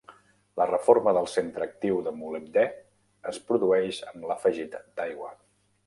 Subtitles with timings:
[0.61, 2.65] La reforma del centre actiu de molibdè
[3.33, 5.35] es produeix amb l'afegit d'aigua.